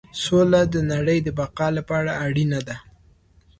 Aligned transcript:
سوله 0.23 0.61
د 0.73 0.75
نړۍ 0.91 1.17
د 1.23 1.29
بقا 1.39 1.67
لپاره 1.77 2.11
اړینه 2.25 2.59
ده. 2.67 2.77